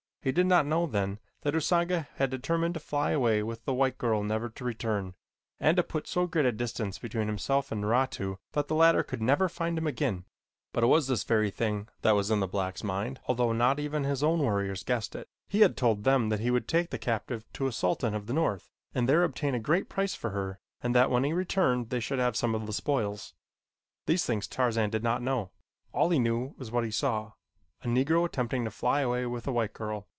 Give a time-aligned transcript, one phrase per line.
[0.23, 3.97] He did not know, then, that Usanga had determined to fly away with the white
[3.97, 5.15] girl never to return,
[5.59, 9.47] and to put so great a distance between himself and Naratu that the latter never
[9.47, 10.25] could find him again;
[10.73, 14.03] but it was this very thing that was in the black's mind although not even
[14.03, 15.27] his own warriors guessed it.
[15.49, 18.33] He had told them that he would take the captive to a sultan of the
[18.33, 21.99] north and there obtain a great price for her and that when he returned they
[21.99, 23.33] should have some of the spoils.
[24.05, 25.49] These things Tarzan did not know.
[25.93, 27.31] All he knew was what he saw
[27.83, 30.07] a Negro attempting to fly away with a white girl.